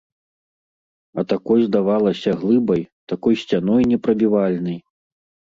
А 1.21 1.23
такой 1.33 1.59
здавалася 1.67 2.33
глыбай, 2.41 2.81
такой 3.15 3.39
сцяной 3.43 3.87
непрабівальнай. 3.93 4.77